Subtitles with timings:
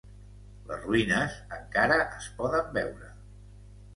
[0.69, 3.13] Les ruïnes encara es poden veure.